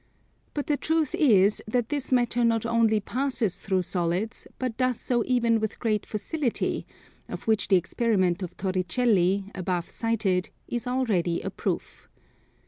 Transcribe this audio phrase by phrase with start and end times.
[0.55, 5.23] But the truth is that this matter not only passes through solids, but does so
[5.27, 6.87] even with great facility;
[7.29, 12.09] of which the experiment of Torricelli, above cited, is already a proof.